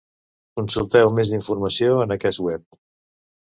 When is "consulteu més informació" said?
0.59-1.95